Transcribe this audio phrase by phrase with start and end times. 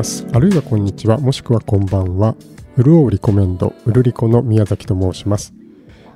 [0.00, 0.26] ます。
[0.32, 2.34] あるいはこんにちは、もしくはこんばんは。
[2.78, 5.52] うるおうリコメンド、うるりこの宮崎と申します。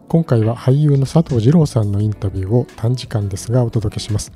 [0.08, 4.32] 今回は俳優の佐藤二郎さんのインタビューを短時間ですがお届けします。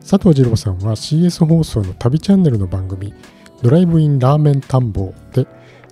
[0.00, 3.12] 佐藤二郎さんは CS 放送の旅チャンネルの番組、
[3.60, 5.46] ドライブインラーメン探訪で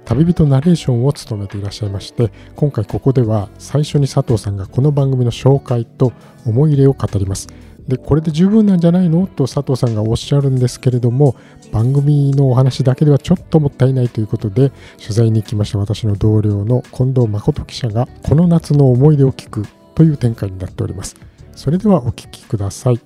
[0.06, 6.14] 旅人ナレーションを務めていらっしゃいまして今回ここでは最初に佐藤さんがこの番組の紹介と
[6.46, 7.48] 思い入れを語ります
[7.88, 9.26] でこれで十分なんじゃないの？
[9.26, 11.34] と佐藤さんがおっしゃるんですけれども
[11.72, 14.70] 番組のお話だけではちょっともったいないということで
[15.00, 19.64] 取材に行きました私の同僚の近藤誠記者がこの夏の思い出を聞く
[19.94, 21.16] という展開になっております。
[21.56, 23.00] それではお聞きください。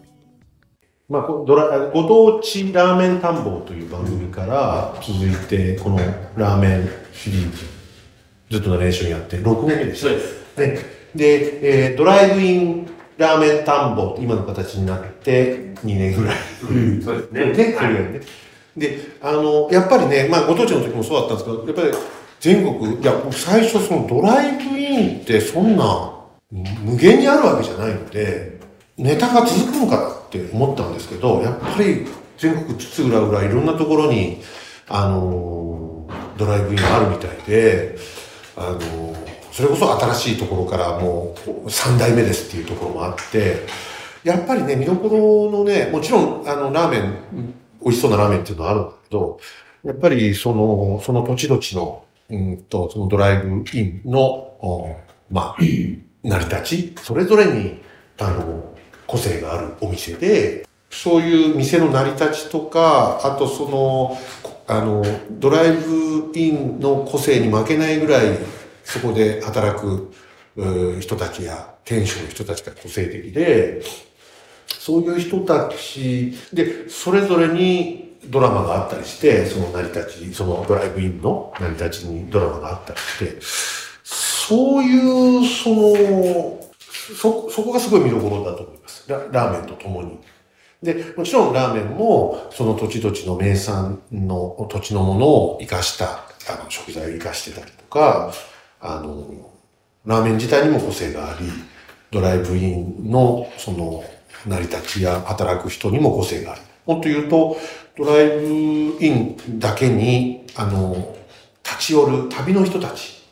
[1.09, 5.99] まあ、ドラご当地ラーメン探訪という番組から続いてこの
[6.37, 7.67] ラーメンシリーズ
[8.51, 10.09] ずっとナレーションやって6年目でした。
[10.61, 12.92] でで、えー、ドライブイン
[13.23, 16.37] ラーメン田んぼ今の形になって2年ぐらい。
[16.71, 17.47] うん、そうですね。
[17.47, 18.21] ね、それね。
[18.77, 22.05] で、あの、やっぱりね、まあ、ご当地の時もそうだったんですけど、やっぱり
[22.41, 26.13] 全国、いや、最初そのドライブインってそんな
[26.51, 28.61] 無限にあるわけじゃないので、
[28.99, 32.07] ネタが続くのかって思ったんですけど、やっぱり
[32.39, 34.43] 全国津々浦々いろんなところに、
[34.89, 37.97] あの、ドライブインがあるみたいで、
[38.57, 39.12] あの、
[39.53, 43.67] それこそ新しいところからもう3代目ですっていうところもあって、
[44.25, 49.39] やっぱりね、見どころのね、もちろん、あの、ラーメン、美味しそうなラーメンっていうのはあるんだけど、
[49.85, 54.97] やっぱりその、その土地土地の、うんと、そのドライブインの、
[55.31, 57.83] まあ、 成り立ち、それぞれに、
[58.19, 58.73] あの、
[59.07, 64.19] 個性があるお店で、そういう店の成り立ちとか、あとその、
[64.67, 68.39] あの、ドライブインの個性に負けないぐらい
[68.85, 70.13] そこで働く
[71.01, 73.83] 人たちや店主の人たちが個性的で、
[74.67, 83.39] そういう人たちで、それぞれにドラマがあったりして、その成り立ち、そのドライブインの成り立ちにドラマがあったりして、
[84.03, 86.61] そういう、その、
[87.17, 89.19] そ、そこがすごい見どころだと思いますラ。
[89.31, 90.19] ラーメンと共に。
[90.83, 98.33] で、もちろんラーメンも、その土地土地の名産の土地のものを生かした、あの、食材を生かしてたりとか、
[98.83, 99.49] あの、
[100.05, 101.47] ラーメン自体にも個性があり、
[102.11, 104.05] ドライブインのその
[104.47, 106.63] 成り立ちや働く人にも個性がある。
[106.85, 107.57] もっと言うと、
[107.97, 108.47] ドライブ
[109.01, 111.17] インだけに、あの、
[111.65, 113.23] 立ち寄る旅の人たち、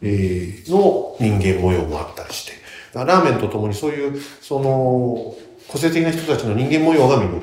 [0.00, 2.52] えー、の人間模様もあったりして、
[2.94, 5.34] ラーメンとともにそういう、その、
[5.66, 7.42] 個性的な人たちの人間模様が見る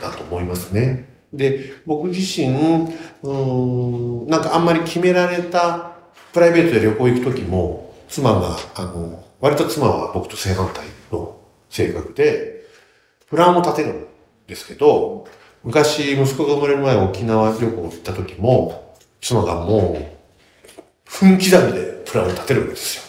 [0.00, 1.08] だと思いますね。
[1.32, 2.46] で、僕自身、
[3.22, 3.32] う
[4.26, 5.93] ん、なんかあんまり決められた
[6.34, 11.38] プライベートで旅行行く時も、妻が、あの、割と妻は僕と正反対の
[11.70, 12.64] 性格で、
[13.30, 14.06] プランを立てるん
[14.48, 15.28] ですけど、
[15.62, 23.02] 昔息子が生まれる前沖縄旅行行った時も、妻がもう、分刻みでプランを立てるんですよ。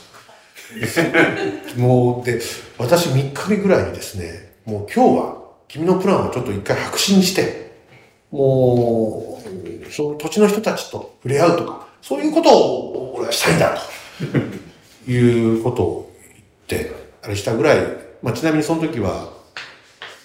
[1.81, 2.39] もう、で、
[2.77, 5.37] 私3日目ぐらいにですね、もう今日は
[5.67, 7.71] 君のプランをちょっと一回白紙にして、
[8.29, 9.41] も
[9.87, 16.13] う、その土地の人たちと触れ合うとか、そういうことを俺はしたいんだと いうことを
[16.69, 16.91] 言って、
[17.23, 17.77] あれしたぐらい、
[18.21, 19.29] まあ、ちなみにその時は、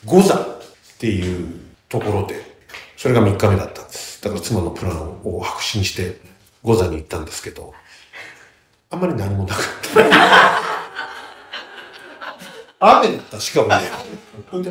[0.04, 0.60] 五座っ
[0.98, 1.58] ていう
[1.88, 2.38] ところで、
[2.98, 4.22] それが3日目だったんです。
[4.22, 6.20] だから妻のプランを白紙にして、
[6.62, 7.72] 五座に行ったんですけど、
[8.90, 9.64] あんまり何もなかっ
[12.78, 12.88] た。
[12.98, 13.80] 雨だった、しかもね。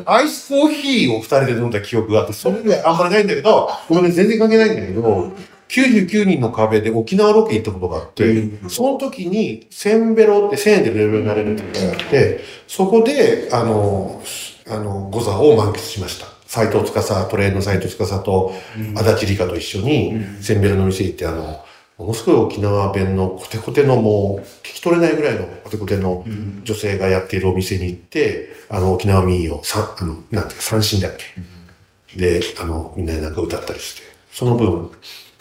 [0.06, 5.32] アイスコーヒーを二人で飲んだ記憶があって、それぐらいあんまりないんだけど、ごめんね、全然関係ないんだけど、
[5.70, 14.20] 99人の壁で沖縄ロケ行ったことがあって、その時に、センベロって1000円でレベルになれるってことがあって、そこで、あの、
[14.68, 16.26] あの、ゴザを満喫しました。
[16.46, 18.52] 斎藤司、トレーンの斎藤司と、
[18.96, 21.64] 足立理香と一緒に、センベロの店行って、あの、
[21.98, 26.24] ものすごい沖縄弁のコテコテのもう、聞き取れないぐらいのコテコテの
[26.64, 34.02] 女性がやっているお店に行って、あの、沖縄民謡、さ、あの、なんていうか、三振だっけ、で、あの、みんなでなんか歌ったりして、
[34.32, 34.90] その分、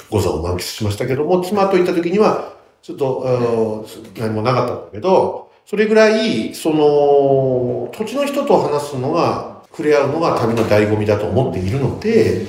[0.10, 3.86] 誤差を満喫しましたけども、妻と行った時には、ちょっと、
[4.18, 12.46] 何もなかったんだけど、それぐらい、その、土地の人と話すのが、触れ合うのが旅の醍醐味だと思っているので、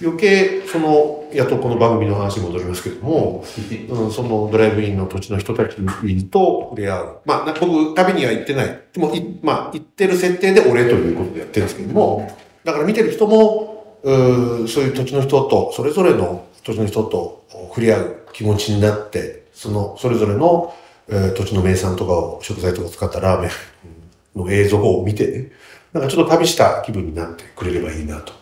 [0.00, 3.44] 余計、その、やっとこの番組の話に戻りますけども、
[3.88, 7.16] うん、そのドライブインの土地の人たちと触れ合う。
[7.24, 8.80] まあ、僕、旅には行ってない。
[8.92, 9.12] でも、
[9.42, 12.30] まあ、行ってる設定で俺ということでやってるんですけども、
[12.64, 20.74] だから見てる人も、うそういう土地の人と、それぞれの土地の人と触れ合う気持ちになって、その、それぞれの、
[21.08, 25.52] えー、土地の名産とかを、食材とか使ったラーメンの映像を見てね、
[25.92, 28.32] なんかちょっと旅した気分になってくれればいいなと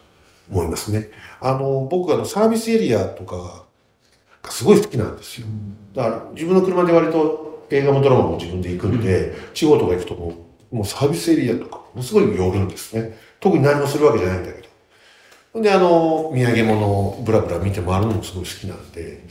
[0.50, 1.10] 思いますね。
[1.40, 3.64] あの、僕があのサービスエリアとか
[4.42, 5.46] がすごい好きなんですよ。
[5.94, 10.34] だから自分の車で割と映画もドラマも自分で行くんで、地方とか行くとも
[10.72, 13.18] う、もうサービスエリアとか、ものすごい寄るんですね。
[13.40, 14.69] 特に何もするわけじゃないんだけど。
[15.54, 19.24] で、あの、土産物をブラブラ見て回るのもすごい好きなんで、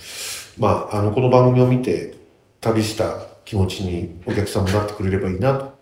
[0.57, 2.15] まあ、あの、この番組を見て、
[2.59, 5.79] 旅した気持ちにお客さんもなってくれればいいなと。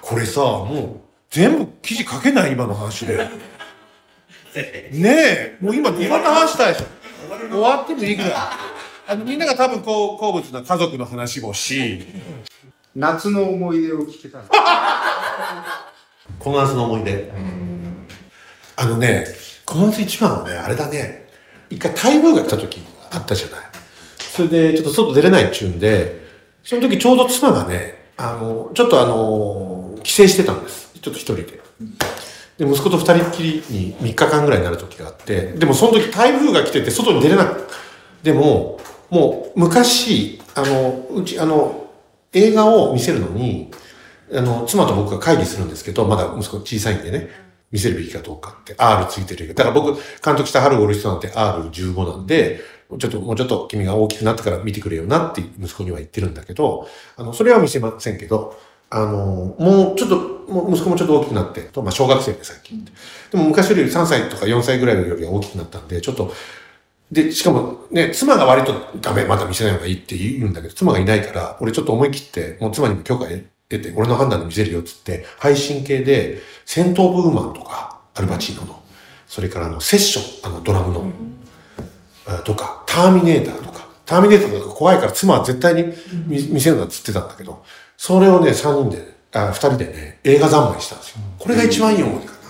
[0.00, 3.16] これさ、もう、全部記事書けない今の話で。
[4.92, 6.86] ねえ、もう今、今の話したでしょ。
[7.50, 8.32] 終わってもいいぐらい。
[9.08, 12.06] あの、みんなが多分こう、好物な家族の話もし、
[12.94, 14.44] 夏の思い出を聞けたの
[16.38, 17.32] この夏の思い出。
[18.76, 19.26] あのね、
[19.70, 21.28] この夏一番はね、あれだね、
[21.70, 22.80] 一回台風が来た時
[23.12, 23.60] あったじゃない。
[24.18, 26.26] それで、ちょっと外出れないっちゅうんで、
[26.64, 30.90] その時ちょうど妻がね、あの、ちょっとあの、帰省してたんです。
[31.00, 31.60] ちょっと一人で。
[32.58, 37.68] で、息子と二人っきりに3日間ぐらいになる時があって、でもその時台風が来てて外に出れなく
[38.24, 41.86] でも、もう昔、あの、うち、あの、
[42.32, 43.70] 映画を見せるのに、
[44.34, 49.54] あの、妻と僕が会議するんですけど、まだ息子小さいんでね、見せるべきかどうかって、R ついてる。
[49.54, 52.60] だから僕、監督した春オル人なんて R15 なんで、
[52.98, 58.58] ちょっと、もうちょっと君が大きくなってから見てくれよなって息子には言ってるんだけど、あの、それは見せませんけど、
[58.90, 60.16] あの、もうちょっと、
[60.52, 62.84] もう息子もちょっと大きくなって、とまあ小学生で最近。
[63.30, 66.32] でも昔より3歳とか4歳ぐらいよりは大きくなったんで、ちょっと、
[67.12, 73.28] で、しかもね、妻が割とダメ、まだ見せない方がいいって言うんだけど、妻がいないから、俺ちょっと思い切って、もう妻にも許可
[73.70, 78.82] 得て、俺の判断で見せるよっつって、配信系で、戦闘ブーマンとか、アルバチーノの、
[79.28, 81.10] それからあの、セッション、あの、ドラムの、
[82.26, 85.84] あとか、ターミネーターとか、ターミネーターとか怖いから妻は絶対に
[86.26, 87.62] 見見せるなっつってたんだけど、
[87.96, 91.18] それをね、3人で、あ、2人でね、映画三昧したんですよ。
[91.38, 92.40] これが一番いい思い出かな。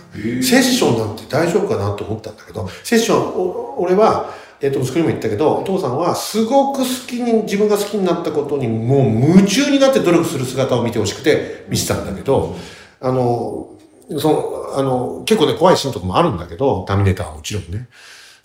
[0.43, 9.01] セッションなんて大丈夫かなと思ったんだけど、セッション、お俺は、えっ、と、息子にも言ったけど、お父さんはすごく好きに、自分が好きになったことにもう
[9.39, 12.57] 夢中になって努力する姿を見てほしくて見せたんだけど、
[13.01, 13.71] あの、
[14.19, 17.89] その、あの、結構ね、怖いシーンとかもあるんだけど、ターミネーターはもちろんね。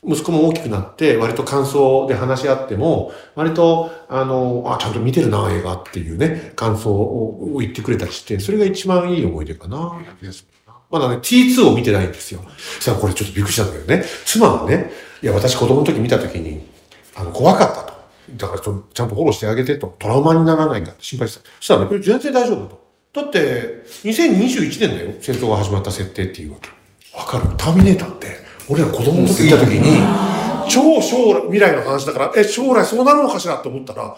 [0.07, 10.00] 息子も大きくなって、割と感想で話し合っても、割と、あの、あ、ちゃんと見てるな、映画っていうね、感想を言ってくれたりして、それが一番いい思い出かな。
[10.97, 12.39] まだね、T2 を見てないんですよ。
[12.80, 16.65] さあ、これちょっとびっくりしたんだけどね、妻がね、いや、私子供の時見た時に、
[17.15, 17.94] あの、怖かったと。
[18.38, 21.42] だからちょ、ちゃんとフォローしてあげてと、トラウマにならないかって心配した。
[21.59, 22.86] そしたらね、全然大丈夫だと。
[23.13, 26.69] だって、2021年だよ、戦争が始まった設定っていうわけ。
[27.18, 27.56] わかる？
[27.57, 28.27] ターミネーターって、
[28.69, 30.01] 俺ら子供の時見た時に、
[30.69, 34.15] 超将来、未来の話だから、え、将来そうなるのかしらって思ったら、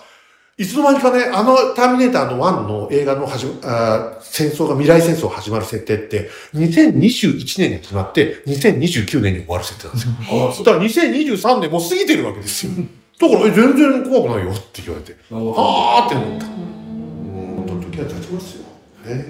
[0.59, 10.65] いつの間にかね、あのターミネーターの1の映画の始ま、あー戦争が未来戦争始まる設定って、2021年に始まって、2029年に終わる設定なんですよ。
[10.65, 12.71] だから2023年もう過ぎてるわけですよ。
[13.19, 16.07] だから、え、全然怖くないよって言われて、あー。
[16.07, 16.47] って思った。
[16.47, 18.63] うん、時は経ちますよ。
[19.05, 19.25] ね。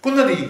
[0.00, 0.48] こんなでいい？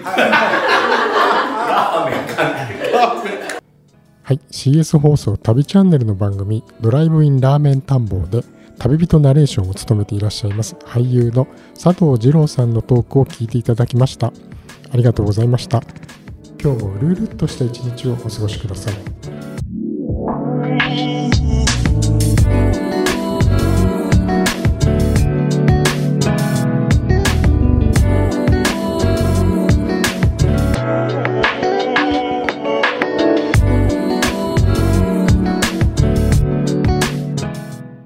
[4.26, 8.42] はい、CS 放送旅チャンネルの番組「ドライブインラーメン探訪」で
[8.78, 14.32] 旅人ナレーションを務めていらっしゃいます俳優の佐藤二郎さんのトークを聞いていただきました。
[14.92, 15.82] ありがとうございました。
[16.62, 19.53] 今日もルールっとした一日をお過ごしください。